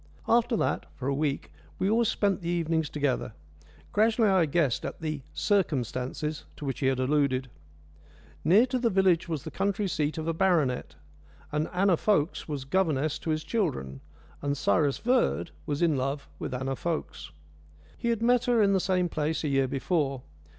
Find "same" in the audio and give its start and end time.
18.79-19.07